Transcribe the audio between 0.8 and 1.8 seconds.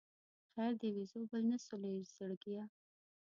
دې وي ژوبل خو نه